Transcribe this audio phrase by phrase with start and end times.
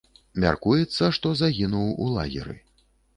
[0.43, 2.57] Мяркуецца, што загінуў у лагеры.